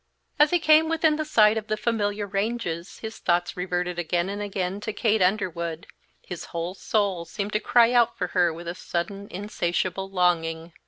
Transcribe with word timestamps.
As 0.39 0.49
he 0.49 0.57
came 0.57 0.89
within 0.89 1.23
sight 1.23 1.59
of 1.59 1.67
the 1.67 1.77
familiar 1.77 2.25
ranges 2.25 2.97
his 3.01 3.19
thoughts 3.19 3.55
reverted 3.55 3.99
again 3.99 4.29
and 4.29 4.41
again 4.41 4.79
to 4.81 4.93
Kate 4.93 5.21
Underwood. 5.21 5.85
His 6.25 6.45
whole 6.45 6.73
soul 6.73 7.23
seemed 7.25 7.53
to 7.53 7.59
cry 7.59 7.93
out 7.93 8.17
for 8.17 8.29
her 8.29 8.51
with 8.51 8.67
a 8.67 8.73
sudden, 8.73 9.27
insatiable 9.29 10.09
longing. 10.09 10.73